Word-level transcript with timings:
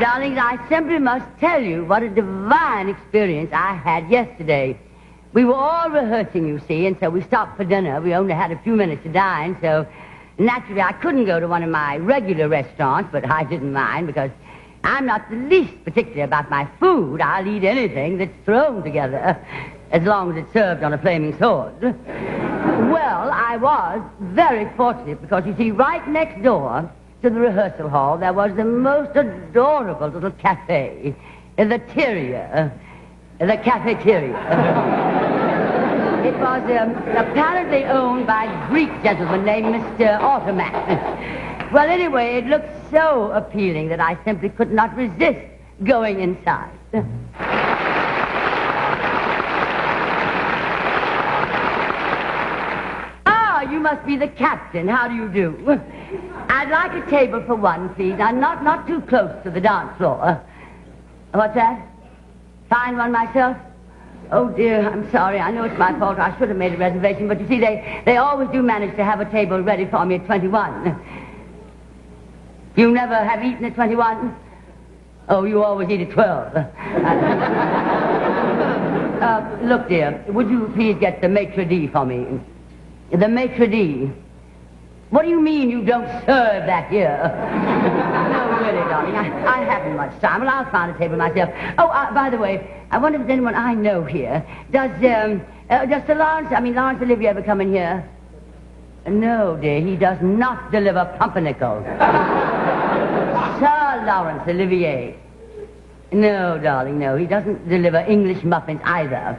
Darlings, 0.00 0.38
I 0.40 0.58
simply 0.70 0.98
must 0.98 1.26
tell 1.40 1.62
you 1.62 1.84
what 1.84 2.02
a 2.02 2.08
divine 2.08 2.88
experience 2.88 3.50
I 3.52 3.74
had 3.74 4.10
yesterday. 4.10 4.80
We 5.34 5.44
were 5.44 5.52
all 5.52 5.90
rehearsing, 5.90 6.48
you 6.48 6.58
see, 6.66 6.86
and 6.86 6.98
so 6.98 7.10
we 7.10 7.20
stopped 7.20 7.58
for 7.58 7.64
dinner. 7.64 8.00
We 8.00 8.14
only 8.14 8.32
had 8.32 8.50
a 8.50 8.58
few 8.60 8.76
minutes 8.76 9.02
to 9.02 9.12
dine, 9.12 9.58
so 9.60 9.86
naturally 10.38 10.80
I 10.80 10.92
couldn't 10.92 11.26
go 11.26 11.38
to 11.38 11.46
one 11.46 11.62
of 11.62 11.68
my 11.68 11.98
regular 11.98 12.48
restaurants, 12.48 13.10
but 13.12 13.30
I 13.30 13.44
didn't 13.44 13.74
mind 13.74 14.06
because 14.06 14.30
I'm 14.84 15.04
not 15.04 15.28
the 15.28 15.36
least 15.36 15.84
particular 15.84 16.24
about 16.24 16.48
my 16.48 16.66
food. 16.80 17.20
I'll 17.20 17.46
eat 17.46 17.64
anything 17.64 18.16
that's 18.16 18.32
thrown 18.46 18.82
together, 18.82 19.36
as 19.90 20.02
long 20.04 20.30
as 20.32 20.42
it's 20.42 20.52
served 20.54 20.82
on 20.82 20.94
a 20.94 20.98
flaming 20.98 21.38
sword. 21.38 21.78
Well, 21.82 23.30
I 23.30 23.58
was 23.60 24.00
very 24.20 24.66
fortunate 24.78 25.20
because, 25.20 25.44
you 25.44 25.54
see, 25.58 25.72
right 25.72 26.08
next 26.08 26.42
door 26.42 26.90
to 27.22 27.30
the 27.30 27.40
rehearsal 27.40 27.88
hall, 27.88 28.16
there 28.16 28.32
was 28.32 28.54
the 28.56 28.64
most 28.64 29.14
adorable 29.14 30.08
little 30.08 30.30
cafe, 30.32 31.14
the 31.56 31.64
Tyria, 31.64 32.72
the 33.38 33.56
cafeteria. 33.58 34.36
it 36.24 36.34
was 36.38 36.62
um, 36.62 36.90
apparently 37.16 37.84
owned 37.84 38.26
by 38.26 38.44
a 38.44 38.68
Greek 38.68 38.90
gentleman 39.02 39.44
named 39.44 39.74
Mr. 39.74 40.18
Automat. 40.20 41.72
well, 41.72 41.88
anyway, 41.88 42.36
it 42.36 42.46
looked 42.46 42.70
so 42.90 43.30
appealing 43.32 43.88
that 43.88 44.00
I 44.00 44.22
simply 44.24 44.48
could 44.48 44.72
not 44.72 44.94
resist 44.96 45.40
going 45.84 46.20
inside. 46.20 46.70
Ah, 53.26 53.62
you 53.80 53.84
must 53.84 54.04
be 54.04 54.18
the 54.18 54.28
captain. 54.28 54.86
How 54.86 55.08
do 55.08 55.14
you 55.14 55.30
do? 55.30 55.80
I'd 56.50 56.68
like 56.68 56.92
a 57.02 57.10
table 57.10 57.42
for 57.46 57.54
one, 57.54 57.94
please. 57.94 58.20
I'm 58.20 58.38
not, 58.38 58.62
not 58.62 58.86
too 58.86 59.00
close 59.00 59.30
to 59.42 59.50
the 59.50 59.60
dance 59.60 59.96
floor. 59.96 60.38
What's 61.32 61.54
that? 61.54 61.88
Find 62.68 62.98
one 62.98 63.10
myself? 63.10 63.56
Oh, 64.32 64.50
dear, 64.50 64.86
I'm 64.86 65.10
sorry. 65.10 65.40
I 65.40 65.50
know 65.50 65.64
it's 65.64 65.78
my 65.78 65.98
fault. 65.98 66.18
I 66.18 66.38
should 66.38 66.50
have 66.50 66.58
made 66.58 66.74
a 66.74 66.76
reservation, 66.76 67.26
but 67.26 67.40
you 67.40 67.48
see, 67.48 67.58
they, 67.58 68.02
they 68.04 68.18
always 68.18 68.50
do 68.50 68.62
manage 68.62 68.94
to 68.96 69.04
have 69.04 69.20
a 69.20 69.30
table 69.30 69.62
ready 69.62 69.86
for 69.86 70.04
me 70.04 70.16
at 70.16 70.26
21. 70.26 71.00
You 72.76 72.92
never 72.92 73.14
have 73.14 73.42
eaten 73.42 73.64
at 73.64 73.74
21? 73.74 74.36
Oh, 75.30 75.44
you 75.44 75.64
always 75.64 75.88
eat 75.88 76.02
at 76.02 76.10
12. 76.10 76.54
uh, 79.22 79.58
look, 79.62 79.88
dear, 79.88 80.22
would 80.28 80.50
you 80.50 80.70
please 80.74 80.98
get 81.00 81.22
the 81.22 81.30
maitre 81.30 81.64
d' 81.64 81.90
for 81.90 82.04
me? 82.04 82.40
The 83.10 83.28
maitre 83.28 83.66
d'. 83.66 84.12
What 85.10 85.22
do 85.22 85.28
you 85.28 85.40
mean 85.40 85.70
you 85.70 85.84
don't 85.84 86.06
serve 86.24 86.66
that 86.66 86.88
here? 86.88 87.18
no, 88.32 88.58
really, 88.60 88.88
darling. 88.88 89.16
I, 89.16 89.60
I 89.60 89.64
haven't 89.64 89.96
much 89.96 90.20
time. 90.20 90.42
Well, 90.42 90.50
I'll 90.50 90.70
find 90.70 90.94
a 90.94 90.98
table 90.98 91.16
myself. 91.16 91.50
Oh, 91.78 91.88
uh, 91.88 92.14
by 92.14 92.30
the 92.30 92.38
way, 92.38 92.84
I 92.92 92.98
wonder 92.98 93.20
if 93.20 93.26
there's 93.26 93.36
anyone 93.36 93.56
I 93.56 93.74
know 93.74 94.04
here. 94.04 94.46
Does, 94.70 94.90
um, 95.04 95.44
uh, 95.68 95.86
does 95.86 96.06
Sir 96.06 96.14
Lawrence, 96.14 96.52
I 96.54 96.60
mean, 96.60 96.74
Laurence 96.76 97.02
Olivier 97.02 97.30
ever 97.30 97.42
come 97.42 97.60
in 97.60 97.72
here? 97.72 98.08
No, 99.08 99.56
dear, 99.60 99.80
he 99.80 99.96
does 99.96 100.18
not 100.22 100.70
deliver 100.70 101.04
pumpernickel. 101.18 101.82
Sir 103.58 104.04
Laurence 104.06 104.46
Olivier. 104.46 105.16
No, 106.12 106.58
darling, 106.58 106.98
no. 106.98 107.16
He 107.16 107.26
doesn't 107.26 107.68
deliver 107.68 107.98
English 107.98 108.42
muffins 108.42 108.80
either. 108.84 109.36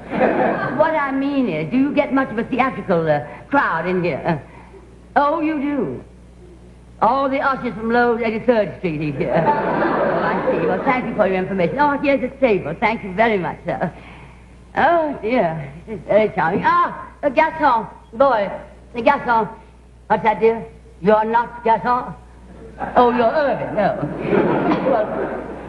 what 0.78 0.96
I 0.96 1.12
mean 1.12 1.50
is, 1.50 1.70
do 1.70 1.78
you 1.78 1.94
get 1.94 2.14
much 2.14 2.30
of 2.30 2.38
a 2.38 2.46
theatrical 2.46 3.10
uh, 3.10 3.26
crowd 3.50 3.88
in 3.88 4.04
here? 4.04 4.42
Oh, 5.16 5.42
you 5.42 5.62
do? 5.62 6.04
All 7.02 7.30
the 7.30 7.40
ushers 7.40 7.74
from 7.74 7.92
Loew's 7.92 8.22
83rd 8.22 8.78
Street 8.78 9.02
eat 9.02 9.16
here. 9.16 9.34
oh, 9.46 10.24
I 10.24 10.52
see. 10.52 10.66
Well, 10.66 10.82
thank 10.86 11.06
you 11.08 11.16
for 11.16 11.28
your 11.28 11.38
information. 11.38 11.78
Oh, 11.80 11.98
here's 11.98 12.24
a 12.24 12.30
table. 12.40 12.76
Thank 12.80 13.04
you 13.04 13.14
very 13.14 13.38
much, 13.38 13.58
sir. 13.66 13.94
Oh, 14.78 15.18
dear. 15.22 15.74
This 15.88 16.00
is 16.00 16.06
very 16.06 16.30
charming. 16.30 16.62
Ah, 16.64 17.12
the 17.22 17.30
garçon. 17.30 17.90
Boy, 18.14 18.50
the 18.94 19.02
garçon. 19.02 19.50
What's 20.08 20.24
that, 20.24 20.40
dear? 20.40 20.66
You're 21.02 21.26
not 21.26 21.64
garçon? 21.66 22.16
Oh, 22.96 23.10
you're 23.10 23.26
Irving. 23.26 23.76
No. 23.76 24.00
well, 24.90 25.08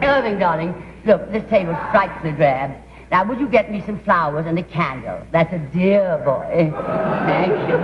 Irving, 0.01 0.39
darling, 0.39 0.73
look, 1.05 1.31
this 1.31 1.43
table's 1.49 1.77
frightfully 1.91 2.33
drab. 2.33 2.75
Now, 3.11 3.23
would 3.25 3.39
you 3.39 3.47
get 3.47 3.71
me 3.71 3.83
some 3.85 3.99
flowers 3.99 4.45
and 4.47 4.57
a 4.57 4.63
candle? 4.63 5.21
That's 5.31 5.53
a 5.53 5.59
dear 5.59 6.21
boy. 6.25 6.71
Thank 7.27 7.69
you. 7.69 7.77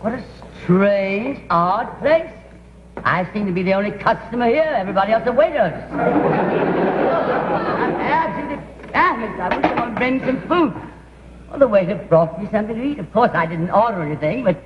What 0.00 0.12
a 0.14 0.22
strange, 0.62 1.40
odd 1.50 1.98
place. 1.98 2.30
I 3.04 3.28
seem 3.32 3.46
to 3.46 3.52
be 3.52 3.62
the 3.64 3.74
only 3.74 3.90
customer 3.90 4.46
here. 4.46 4.62
Everybody 4.62 5.12
else 5.12 5.26
are 5.26 5.32
waiters. 5.32 5.72
I'm 5.90 6.00
absolutely 7.96 8.64
famished. 8.92 9.40
I 9.40 9.56
wish 9.56 9.66
someone 9.66 9.94
bring 9.94 10.20
some 10.20 10.40
food. 10.42 10.74
Well, 11.50 11.58
the 11.58 11.66
waiter 11.66 11.96
brought 11.96 12.40
me 12.40 12.48
something 12.50 12.76
to 12.76 12.82
eat. 12.84 12.98
Of 12.98 13.12
course, 13.12 13.30
I 13.34 13.46
didn't 13.46 13.70
order 13.70 14.02
anything, 14.02 14.44
but 14.44 14.62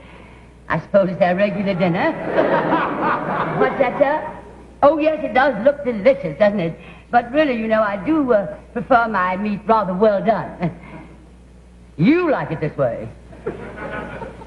I 0.68 0.80
suppose 0.80 1.08
it's 1.08 1.18
their 1.18 1.36
regular 1.36 1.74
dinner. 1.74 2.12
What's 3.58 3.78
that, 3.78 3.98
sir? 3.98 4.41
Oh, 4.82 4.98
yes, 4.98 5.20
it 5.22 5.32
does 5.32 5.54
look 5.64 5.84
delicious, 5.84 6.36
doesn't 6.38 6.58
it? 6.60 6.78
But 7.10 7.30
really, 7.32 7.56
you 7.56 7.68
know, 7.68 7.82
I 7.82 8.04
do 8.04 8.32
uh, 8.32 8.56
prefer 8.72 9.06
my 9.08 9.36
meat 9.36 9.60
rather 9.66 9.94
well 9.94 10.24
done. 10.24 10.78
You 11.98 12.30
like 12.30 12.50
it 12.50 12.58
this 12.58 12.76
way. 12.76 13.06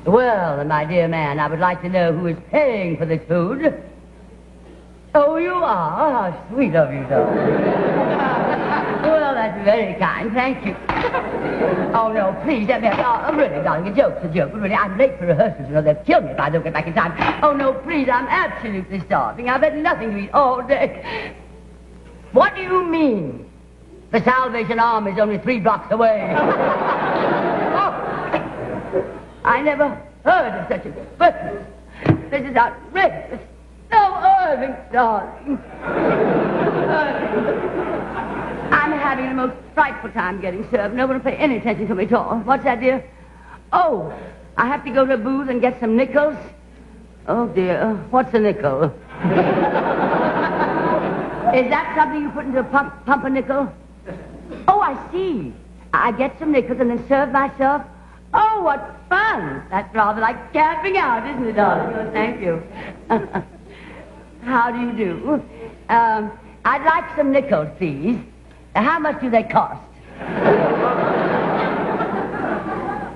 Well, 0.03 0.65
my 0.65 0.83
dear 0.83 1.07
man, 1.07 1.39
I 1.39 1.47
would 1.47 1.59
like 1.59 1.81
to 1.83 1.89
know 1.89 2.11
who 2.11 2.25
is 2.25 2.37
paying 2.49 2.97
for 2.97 3.05
this 3.05 3.21
food. 3.27 3.81
Oh, 5.13 5.37
you 5.37 5.53
are? 5.53 6.31
How 6.31 6.47
sweet 6.49 6.75
of 6.75 6.91
you, 6.91 7.03
darling. 7.03 7.94
Very 9.65 9.95
kind. 9.99 10.31
Thank 10.31 10.65
you. 10.65 10.75
Oh, 11.95 12.11
no, 12.11 12.37
please, 12.43 12.67
let 12.67 12.81
me 12.81 12.87
have... 12.87 12.99
Oh, 13.33 13.37
really, 13.37 13.63
darling, 13.63 13.87
a 13.87 13.95
joke's 13.95 14.23
a 14.25 14.27
joke. 14.27 14.53
Really, 14.53 14.75
I'm 14.75 14.97
late 14.97 15.17
for 15.17 15.27
rehearsals. 15.27 15.69
You 15.69 15.75
know, 15.75 15.81
they'll 15.81 16.03
kill 16.03 16.19
me 16.19 16.31
if 16.31 16.39
I 16.39 16.49
don't 16.49 16.61
get 16.61 16.73
back 16.73 16.87
in 16.87 16.93
time. 16.93 17.13
Oh, 17.41 17.53
no, 17.53 17.71
please, 17.71 18.09
I'm 18.09 18.27
absolutely 18.27 18.99
starving. 19.05 19.47
I've 19.49 19.61
had 19.61 19.77
nothing 19.77 20.11
to 20.11 20.17
eat 20.17 20.31
all 20.33 20.61
day. 20.61 21.33
What 22.33 22.53
do 22.55 22.61
you 22.61 22.83
mean? 22.83 23.49
The 24.11 24.21
Salvation 24.23 24.77
Army 24.77 25.11
is 25.13 25.19
only 25.19 25.37
three 25.37 25.59
blocks 25.61 25.91
away. 25.91 26.35
Oh, 27.77 29.19
I 29.43 29.61
never 29.61 29.89
heard 30.23 30.53
of 30.53 30.67
such 30.67 30.85
a 30.85 30.89
business. 30.89 31.65
This 32.31 32.49
is 32.49 32.55
outrageous. 32.55 33.39
No, 33.91 34.15
Irving, 34.45 34.75
darling. 34.91 35.59
I'm 36.89 37.84
having 39.15 39.35
the 39.35 39.47
most 39.47 39.55
frightful 39.73 40.11
time 40.11 40.41
getting 40.41 40.69
served. 40.69 40.93
No 40.93 41.07
one 41.07 41.17
will 41.17 41.23
pay 41.23 41.37
any 41.37 41.57
attention 41.57 41.87
to 41.87 41.95
me 41.95 42.03
at 42.05 42.13
all. 42.13 42.39
What's 42.39 42.65
that, 42.65 42.81
dear? 42.81 43.03
Oh, 43.71 44.13
I 44.57 44.67
have 44.67 44.83
to 44.83 44.91
go 44.91 45.05
to 45.05 45.13
a 45.13 45.17
booth 45.17 45.49
and 45.49 45.61
get 45.61 45.79
some 45.79 45.95
nickels? 45.95 46.35
Oh, 47.27 47.47
dear. 47.47 47.95
What's 48.11 48.33
a 48.33 48.39
nickel? 48.39 48.83
Is 51.55 51.69
that 51.69 51.93
something 51.95 52.21
you 52.21 52.29
put 52.31 52.45
into 52.45 52.59
a 52.59 52.63
pump, 52.63 53.05
pumpernickel? 53.05 53.71
Oh, 54.67 54.81
I 54.81 55.11
see. 55.11 55.53
I 55.93 56.11
get 56.11 56.37
some 56.37 56.51
nickels 56.51 56.79
and 56.81 56.89
then 56.89 57.07
serve 57.07 57.31
myself 57.31 57.83
Oh, 58.37 58.63
what 58.63 58.99
fun! 59.07 59.63
That's 59.71 59.95
rather 59.95 60.19
like 60.19 60.51
camping 60.51 60.97
out, 60.97 61.25
isn't 61.25 61.47
it, 61.47 61.53
darling? 61.53 61.95
Oh, 61.95 62.11
thank 62.11 62.41
you. 62.41 62.61
How 64.43 64.71
do 64.71 64.79
you 64.81 64.91
do? 64.91 65.41
Um, 65.87 66.37
I'd 66.65 66.83
like 66.83 67.15
some 67.15 67.31
nickels, 67.31 67.69
please. 67.77 68.19
How 68.75 68.99
much 68.99 69.21
do 69.21 69.29
they 69.29 69.43
cost? 69.43 69.81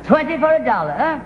Twenty 0.06 0.38
for 0.38 0.54
a 0.54 0.64
dollar? 0.66 1.22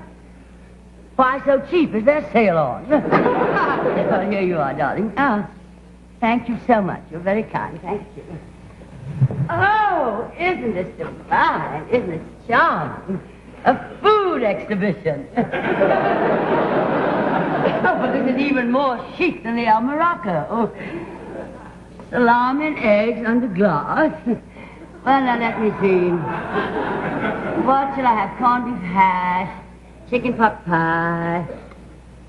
Why 1.15 1.41
so 1.45 1.65
cheap? 1.69 1.93
Is 1.93 2.03
there 2.03 2.27
sale 2.33 2.57
on? 2.57 2.89
well, 2.89 4.29
here 4.29 4.41
you 4.41 4.57
are, 4.57 4.73
darling. 4.73 5.13
Oh, 5.17 5.47
thank 6.19 6.49
you 6.49 6.59
so 6.65 6.81
much. 6.81 7.01
You're 7.11 7.19
very 7.19 7.43
kind. 7.43 7.79
Thank 7.81 8.07
you. 8.17 8.23
Oh, 9.49 10.31
isn't 10.39 10.73
this 10.73 10.97
divine? 10.97 11.87
Isn't 11.89 12.13
it 12.13 12.21
charming? 12.47 13.21
A 13.65 13.97
food 14.01 14.43
exhibition. 14.43 15.27
oh, 15.37 15.43
but 18.01 18.11
this 18.11 18.35
is 18.35 18.41
even 18.41 18.71
more 18.71 18.99
chic 19.15 19.43
than 19.43 19.55
the 19.55 19.67
El 19.67 19.81
Morocco. 19.81 20.47
Oh, 20.49 20.71
salami 22.13 22.67
and 22.67 22.77
eggs 22.77 23.25
under 23.25 23.47
glass. 23.47 24.13
Well, 25.03 25.19
now 25.19 25.37
let 25.39 25.59
me 25.59 25.69
see. 25.81 26.11
What 27.65 27.95
shall 27.95 28.05
I 28.05 28.13
have? 28.21 28.37
Corned 28.37 28.65
beef 28.65 28.83
hash, 28.89 29.63
chicken 30.09 30.33
pot 30.35 30.63
pie, 30.65 31.45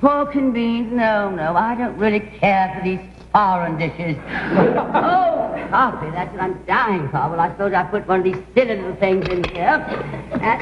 pork 0.00 0.34
and 0.34 0.52
beans. 0.54 0.90
No, 0.90 1.30
no, 1.30 1.54
I 1.54 1.74
don't 1.76 1.96
really 1.98 2.20
care 2.20 2.74
for 2.74 2.82
these 2.82 2.98
foreign 3.30 3.76
dishes. 3.78 4.16
oh, 4.26 5.66
coffee, 5.70 6.10
that's 6.10 6.32
what 6.32 6.40
I'm 6.40 6.64
dying 6.64 7.08
for. 7.10 7.28
Well, 7.28 7.40
I 7.40 7.50
suppose 7.50 7.74
I 7.74 7.84
put 7.84 8.08
one 8.08 8.20
of 8.20 8.24
these 8.24 8.42
silly 8.54 8.76
little 8.76 8.96
things 8.96 9.28
in 9.28 9.44
here. 9.44 9.84
That... 10.40 10.60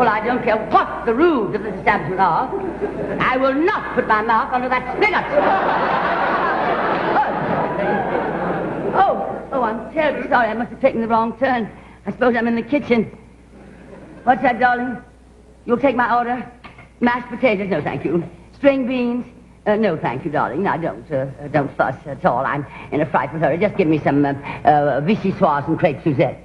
Well, 0.00 0.08
I 0.08 0.24
don't 0.24 0.42
care 0.42 0.56
what 0.56 1.04
the 1.04 1.12
rules 1.12 1.54
of 1.54 1.62
this 1.62 1.74
establishment 1.74 2.22
are. 2.22 2.48
I 3.20 3.36
will 3.36 3.52
not 3.52 3.94
put 3.94 4.08
my 4.08 4.22
mouth 4.22 4.50
under 4.50 4.66
that 4.70 4.96
spigot. 4.96 5.26
oh, 8.96 9.48
oh, 9.52 9.62
I'm 9.62 9.92
terribly 9.92 10.26
sorry. 10.30 10.48
I 10.48 10.54
must 10.54 10.70
have 10.70 10.80
taken 10.80 11.02
the 11.02 11.06
wrong 11.06 11.38
turn. 11.38 11.70
I 12.06 12.12
suppose 12.12 12.34
I'm 12.34 12.48
in 12.48 12.56
the 12.56 12.62
kitchen. 12.62 13.14
What's 14.24 14.40
that, 14.40 14.58
darling? 14.58 14.96
You'll 15.66 15.76
take 15.76 15.96
my 15.96 16.16
order? 16.16 16.50
Mashed 17.00 17.28
potatoes? 17.28 17.68
No, 17.68 17.82
thank 17.82 18.02
you. 18.02 18.24
String 18.54 18.86
beans? 18.86 19.26
Uh, 19.66 19.76
no, 19.76 19.98
thank 19.98 20.24
you, 20.24 20.30
darling. 20.30 20.62
Now, 20.62 20.78
don't, 20.78 21.12
uh, 21.12 21.26
don't 21.48 21.76
fuss 21.76 21.96
at 22.06 22.24
all. 22.24 22.46
I'm 22.46 22.64
in 22.90 23.02
a 23.02 23.06
frightful 23.06 23.38
hurry. 23.38 23.58
Just 23.58 23.76
give 23.76 23.86
me 23.86 23.98
some 23.98 24.24
uh, 24.24 24.30
uh, 24.30 25.02
vichyssoise 25.02 25.68
and 25.68 25.78
crepe 25.78 26.02
Suzette. 26.02 26.42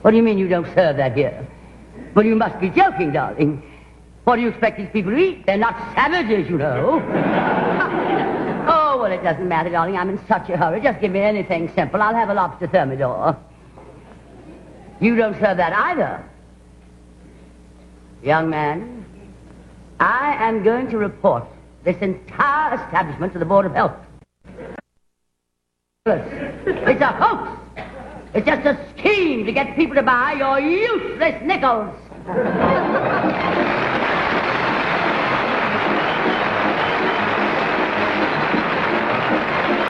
what 0.00 0.12
do 0.12 0.16
you 0.16 0.22
mean 0.22 0.38
you 0.38 0.48
don't 0.48 0.64
serve 0.74 0.96
that 0.96 1.14
here? 1.14 1.46
Well, 2.14 2.26
you 2.26 2.34
must 2.34 2.60
be 2.60 2.70
joking, 2.70 3.12
darling. 3.12 3.62
What 4.24 4.36
do 4.36 4.42
you 4.42 4.48
expect 4.48 4.78
these 4.78 4.90
people 4.90 5.12
to 5.12 5.18
eat? 5.18 5.46
They're 5.46 5.56
not 5.56 5.76
savages, 5.94 6.48
you 6.48 6.58
know. 6.58 7.00
oh, 8.68 8.98
well, 9.00 9.12
it 9.12 9.22
doesn't 9.22 9.48
matter, 9.48 9.70
darling. 9.70 9.96
I'm 9.96 10.10
in 10.10 10.18
such 10.26 10.50
a 10.50 10.56
hurry. 10.56 10.80
Just 10.80 11.00
give 11.00 11.12
me 11.12 11.20
anything 11.20 11.72
simple. 11.74 12.02
I'll 12.02 12.14
have 12.14 12.28
a 12.28 12.34
lobster 12.34 12.66
thermidor. 12.66 13.36
You 15.00 15.16
don't 15.16 15.34
serve 15.40 15.56
that 15.56 15.72
either. 15.72 16.24
Young 18.22 18.50
man, 18.50 19.04
I 19.98 20.34
am 20.46 20.62
going 20.62 20.90
to 20.90 20.98
report 20.98 21.44
this 21.84 21.96
entire 22.02 22.74
establishment 22.74 23.32
to 23.32 23.38
the 23.38 23.46
Board 23.46 23.64
of 23.64 23.72
Health. 23.72 23.96
It's 26.06 27.00
a 27.00 27.06
hoax. 27.06 27.59
It's 28.32 28.46
just 28.46 28.64
a 28.64 28.78
scheme 28.96 29.44
to 29.46 29.52
get 29.52 29.74
people 29.74 29.96
to 29.96 30.02
buy 30.02 30.34
your 30.34 30.60
useless 30.60 31.42
nickels. 31.42 31.94